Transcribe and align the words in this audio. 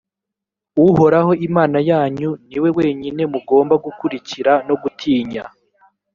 uhoraho 0.87 1.31
imana 1.47 1.77
yanyu 1.89 2.29
ni 2.49 2.57
we 2.63 2.69
wenyine 2.77 3.21
mugomba 3.33 3.75
gukurikira 3.85 4.51
no 4.67 4.75
gutinya; 4.81 5.43